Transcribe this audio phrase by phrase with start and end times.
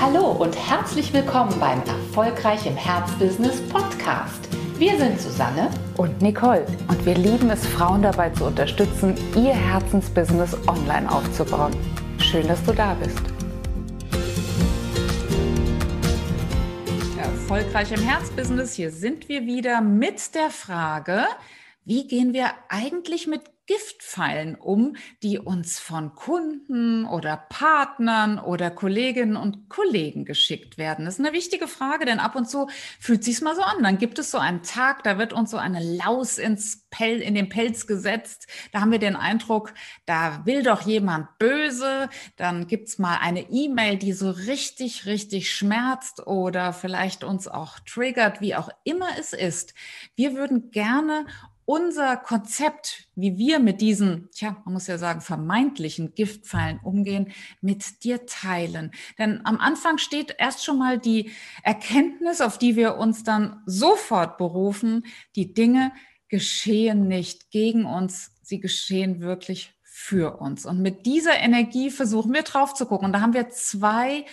[0.00, 4.48] Hallo und herzlich willkommen beim Erfolgreich im Herzbusiness Podcast.
[4.78, 10.56] Wir sind Susanne und Nicole und wir lieben es, Frauen dabei zu unterstützen, ihr Herzensbusiness
[10.68, 11.74] online aufzubauen.
[12.20, 13.18] Schön, dass du da bist.
[17.18, 21.24] Erfolgreich im Herzbusiness, hier sind wir wieder mit der Frage,
[21.84, 29.36] wie gehen wir eigentlich mit Giftpfeilen um, die uns von Kunden oder Partnern oder Kolleginnen
[29.36, 31.04] und Kollegen geschickt werden?
[31.04, 32.68] Das ist eine wichtige Frage, denn ab und zu
[32.98, 33.82] fühlt sich's mal so an.
[33.82, 37.34] Dann gibt es so einen Tag, da wird uns so eine Laus ins Pel in
[37.34, 38.46] den Pelz gesetzt.
[38.72, 39.74] Da haben wir den Eindruck,
[40.06, 42.08] da will doch jemand böse.
[42.36, 48.40] Dann gibt's mal eine E-Mail, die so richtig, richtig schmerzt oder vielleicht uns auch triggert,
[48.40, 49.74] wie auch immer es ist.
[50.16, 51.26] Wir würden gerne
[51.68, 58.04] unser Konzept, wie wir mit diesen, tja, man muss ja sagen, vermeintlichen Giftpfeilen umgehen, mit
[58.04, 58.90] dir teilen.
[59.18, 61.30] Denn am Anfang steht erst schon mal die
[61.62, 65.04] Erkenntnis, auf die wir uns dann sofort berufen,
[65.36, 65.92] die Dinge
[66.28, 70.64] geschehen nicht gegen uns, sie geschehen wirklich für uns.
[70.64, 73.04] Und mit dieser Energie versuchen wir drauf zu gucken.
[73.04, 74.24] Und da haben wir zwei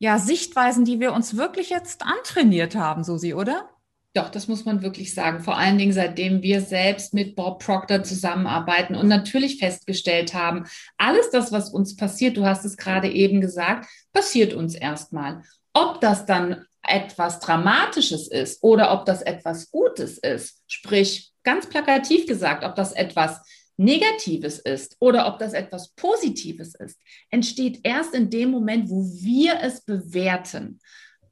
[0.00, 3.70] ja, Sichtweisen, die wir uns wirklich jetzt antrainiert haben, Susi, oder?
[4.12, 5.40] Doch, das muss man wirklich sagen.
[5.40, 10.64] Vor allen Dingen, seitdem wir selbst mit Bob Proctor zusammenarbeiten und natürlich festgestellt haben,
[10.98, 15.42] alles das, was uns passiert, du hast es gerade eben gesagt, passiert uns erstmal.
[15.72, 22.26] Ob das dann etwas Dramatisches ist oder ob das etwas Gutes ist, sprich ganz plakativ
[22.26, 23.40] gesagt, ob das etwas
[23.76, 26.98] Negatives ist oder ob das etwas Positives ist,
[27.30, 30.80] entsteht erst in dem Moment, wo wir es bewerten.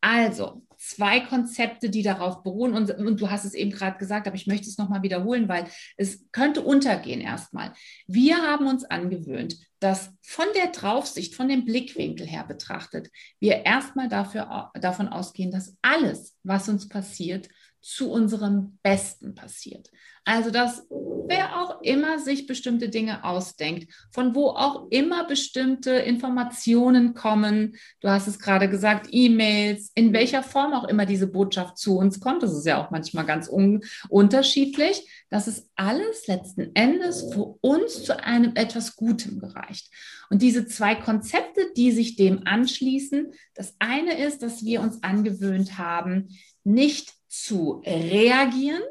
[0.01, 2.73] Also, zwei Konzepte, die darauf beruhen.
[2.73, 5.67] Und, und du hast es eben gerade gesagt, aber ich möchte es nochmal wiederholen, weil
[5.97, 7.73] es könnte untergehen erstmal.
[8.07, 14.09] Wir haben uns angewöhnt, dass von der Draufsicht, von dem Blickwinkel her betrachtet, wir erstmal
[14.09, 17.49] dafür, davon ausgehen, dass alles, was uns passiert,
[17.81, 19.91] zu unserem Besten passiert.
[20.25, 27.15] Also, dass wer auch immer sich bestimmte Dinge ausdenkt, von wo auch immer bestimmte Informationen
[27.15, 31.97] kommen, du hast es gerade gesagt, E-Mails, in welcher Form auch immer diese Botschaft zu
[31.97, 37.33] uns kommt, das ist ja auch manchmal ganz un unterschiedlich, dass es alles letzten Endes
[37.33, 39.91] für uns zu einem etwas Gutem gereicht.
[40.31, 45.79] Und diese zwei Konzepte, die sich dem anschließen, das eine ist, dass wir uns angewöhnt
[45.79, 46.29] haben,
[46.65, 48.83] nicht zu reagieren,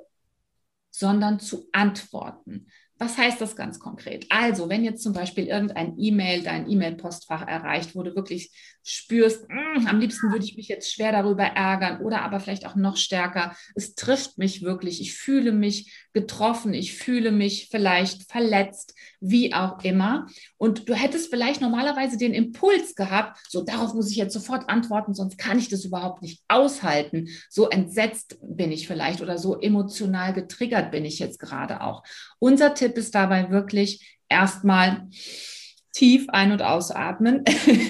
[0.89, 2.67] sondern zu antworten.
[2.99, 4.25] Was heißt das ganz konkret?
[4.29, 8.51] Also, wenn jetzt zum Beispiel irgendein E-Mail dein E-Mail-Postfach erreicht, wo du wirklich
[8.83, 12.75] spürst, mm, am liebsten würde ich mich jetzt schwer darüber ärgern oder aber vielleicht auch
[12.75, 18.95] noch stärker, es trifft mich wirklich, ich fühle mich getroffen, ich fühle mich vielleicht verletzt,
[19.19, 20.25] wie auch immer.
[20.57, 25.13] Und du hättest vielleicht normalerweise den Impuls gehabt, so darauf muss ich jetzt sofort antworten,
[25.13, 27.27] sonst kann ich das überhaupt nicht aushalten.
[27.49, 32.03] So entsetzt bin ich vielleicht oder so emotional getriggert bin ich jetzt gerade auch.
[32.39, 35.07] Unser Tipp ist dabei wirklich erstmal
[35.93, 37.43] tief ein- und ausatmen.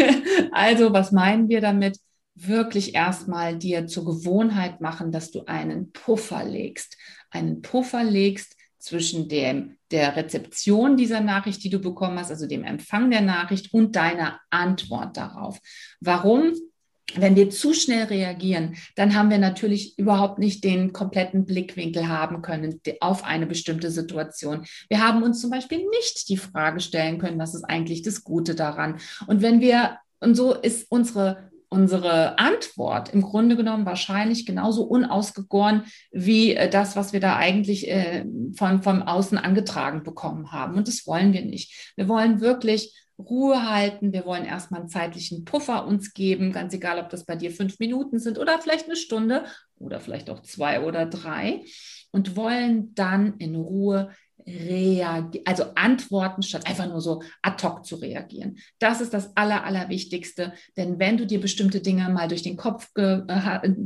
[0.52, 1.98] also, was meinen wir damit?
[2.36, 6.98] Wirklich erstmal dir zur Gewohnheit machen, dass du einen Puffer legst.
[7.32, 12.64] Einen Puffer legst zwischen dem, der Rezeption dieser Nachricht, die du bekommen hast, also dem
[12.64, 15.60] Empfang der Nachricht und deiner Antwort darauf.
[16.00, 16.54] Warum?
[17.16, 22.42] Wenn wir zu schnell reagieren, dann haben wir natürlich überhaupt nicht den kompletten Blickwinkel haben
[22.42, 24.66] können auf eine bestimmte Situation.
[24.90, 28.56] Wir haben uns zum Beispiel nicht die Frage stellen können, was ist eigentlich das Gute
[28.56, 29.00] daran?
[29.26, 35.84] Und wenn wir, und so ist unsere unsere Antwort im Grunde genommen wahrscheinlich genauso unausgegoren
[36.12, 38.26] wie äh, das, was wir da eigentlich äh,
[38.56, 40.78] von, von außen angetragen bekommen haben.
[40.78, 41.94] Und das wollen wir nicht.
[41.98, 44.14] Wir wollen wirklich Ruhe halten.
[44.14, 47.80] Wir wollen erstmal einen zeitlichen Puffer uns geben, ganz egal, ob das bei dir fünf
[47.80, 49.46] Minuten sind oder vielleicht eine Stunde
[49.78, 51.64] oder vielleicht auch zwei oder drei
[52.12, 54.12] und wollen dann in Ruhe
[54.46, 58.58] reagieren, also antworten, statt einfach nur so ad hoc zu reagieren.
[58.80, 62.94] Das ist das Aller, Allerwichtigste, denn wenn du dir bestimmte Dinge mal durch den Kopf
[62.94, 63.24] ge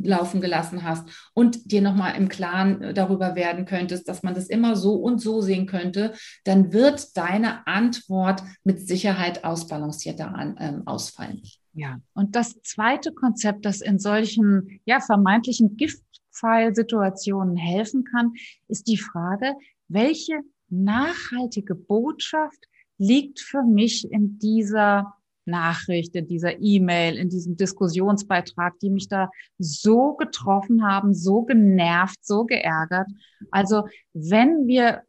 [0.04, 4.48] laufen gelassen hast und dir nochmal im Klaren äh, darüber werden könntest, dass man das
[4.48, 10.84] immer so und so sehen könnte, dann wird deine Antwort mit Sicherheit ausbalancierter an, ähm,
[10.86, 11.42] ausfallen.
[11.74, 18.34] Ja, und das zweite Konzept, das in solchen ja vermeintlichen Giftpfeilsituationen helfen kann,
[18.68, 19.56] ist die Frage,
[19.94, 20.40] welche
[20.70, 22.66] nachhaltige Botschaft
[22.98, 25.14] liegt für mich in dieser
[25.46, 32.24] Nachricht, in dieser E-Mail, in diesem Diskussionsbeitrag, die mich da so getroffen haben, so genervt,
[32.24, 33.08] so geärgert.
[33.50, 35.02] Also wenn wir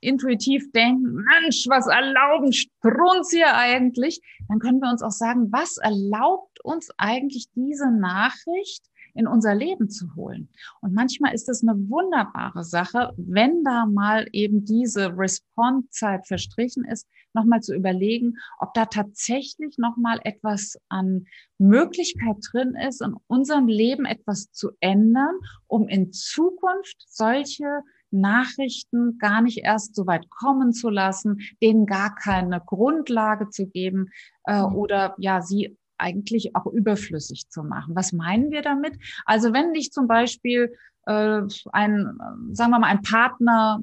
[0.00, 5.76] intuitiv denken, Mensch, was erlauben Strunz hier eigentlich, dann können wir uns auch sagen, was
[5.76, 8.84] erlaubt uns eigentlich diese Nachricht
[9.16, 10.48] in unser Leben zu holen.
[10.80, 17.06] Und manchmal ist es eine wunderbare Sache, wenn da mal eben diese Response-Zeit verstrichen ist,
[17.32, 21.26] nochmal zu überlegen, ob da tatsächlich nochmal etwas an
[21.58, 25.34] Möglichkeit drin ist, in unserem Leben etwas zu ändern,
[25.66, 32.14] um in Zukunft solche Nachrichten gar nicht erst so weit kommen zu lassen, denen gar
[32.14, 34.08] keine Grundlage zu geben
[34.46, 34.74] äh, mhm.
[34.74, 37.94] oder ja, sie eigentlich auch überflüssig zu machen.
[37.94, 38.98] Was meinen wir damit?
[39.24, 40.74] Also wenn dich zum Beispiel
[41.06, 42.18] äh, ein,
[42.52, 43.82] sagen wir mal, ein Partner,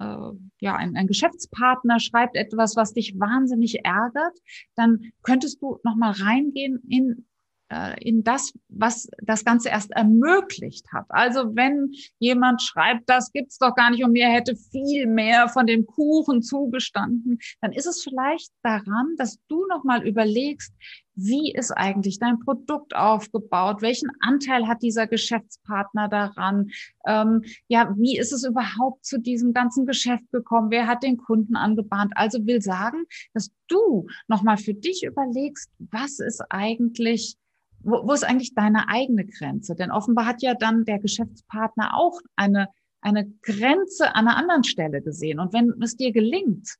[0.00, 0.30] äh,
[0.60, 4.38] ja, ein, ein Geschäftspartner schreibt etwas, was dich wahnsinnig ärgert,
[4.74, 7.26] dann könntest du nochmal reingehen in
[7.70, 11.06] äh, in das, was das Ganze erst ermöglicht hat.
[11.08, 15.66] Also wenn jemand schreibt, das gibt's doch gar nicht und mir hätte viel mehr von
[15.66, 20.74] dem Kuchen zugestanden, dann ist es vielleicht daran, dass du nochmal überlegst,
[21.16, 23.82] wie ist eigentlich dein Produkt aufgebaut?
[23.82, 26.70] Welchen Anteil hat dieser Geschäftspartner daran?
[27.06, 30.70] Ähm, ja, wie ist es überhaupt zu diesem ganzen Geschäft gekommen?
[30.70, 32.12] Wer hat den Kunden angebahnt?
[32.16, 37.36] Also will sagen, dass du nochmal für dich überlegst, was ist eigentlich
[37.84, 39.74] wo, wo ist eigentlich deine eigene Grenze?
[39.74, 42.68] Denn offenbar hat ja dann der Geschäftspartner auch eine,
[43.00, 45.38] eine Grenze an einer anderen Stelle gesehen.
[45.38, 46.76] Und wenn es dir gelingt,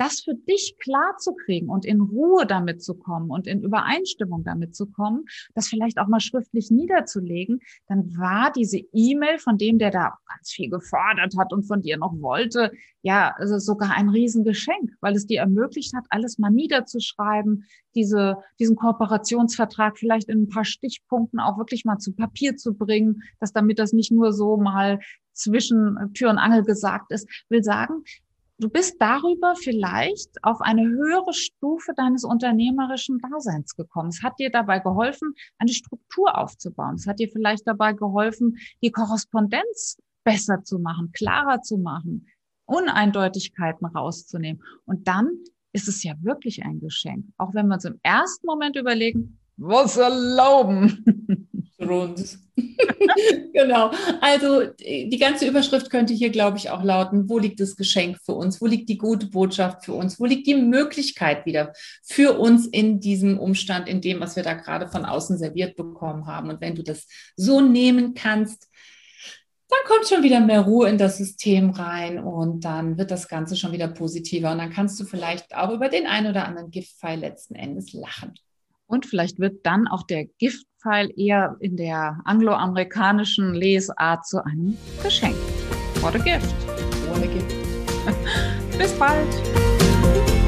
[0.00, 4.44] das für dich klar zu kriegen und in Ruhe damit zu kommen und in Übereinstimmung
[4.44, 9.78] damit zu kommen, das vielleicht auch mal schriftlich niederzulegen, dann war diese E-Mail von dem,
[9.78, 14.08] der da ganz viel gefordert hat und von dir noch wollte, ja, also sogar ein
[14.08, 20.48] Riesengeschenk, weil es dir ermöglicht hat, alles mal niederzuschreiben, diese, diesen Kooperationsvertrag vielleicht in ein
[20.48, 24.56] paar Stichpunkten auch wirklich mal zu Papier zu bringen, dass damit das nicht nur so
[24.56, 24.98] mal
[25.32, 28.02] zwischen Tür und Angel gesagt ist, will sagen,
[28.60, 34.10] du bist darüber vielleicht auf eine höhere Stufe deines unternehmerischen Daseins gekommen.
[34.10, 36.94] Es hat dir dabei geholfen, eine Struktur aufzubauen.
[36.94, 42.26] Es hat dir vielleicht dabei geholfen, die Korrespondenz besser zu machen, klarer zu machen,
[42.66, 44.62] Uneindeutigkeiten rauszunehmen.
[44.84, 45.28] Und dann
[45.72, 47.26] ist es ja wirklich ein Geschenk.
[47.38, 51.04] Auch wenn wir uns im ersten Moment überlegen, was erlauben.
[51.80, 52.38] Rund.
[53.52, 53.90] genau.
[54.20, 58.32] Also die ganze Überschrift könnte hier, glaube ich, auch lauten, wo liegt das Geschenk für
[58.32, 58.60] uns?
[58.60, 60.20] Wo liegt die gute Botschaft für uns?
[60.20, 61.72] Wo liegt die Möglichkeit wieder
[62.02, 66.26] für uns in diesem Umstand, in dem, was wir da gerade von außen serviert bekommen
[66.26, 66.50] haben?
[66.50, 67.06] Und wenn du das
[67.36, 68.68] so nehmen kannst,
[69.70, 73.56] dann kommt schon wieder mehr Ruhe in das System rein und dann wird das Ganze
[73.56, 74.50] schon wieder positiver.
[74.50, 78.34] Und dann kannst du vielleicht auch über den einen oder anderen Giftpfeil letzten Endes lachen.
[78.90, 85.36] Und vielleicht wird dann auch der Giftpfeil eher in der angloamerikanischen Lesart zu einem Geschenk.
[86.00, 86.52] What a gift.
[87.08, 87.54] What a gift.
[88.78, 90.39] Bis bald.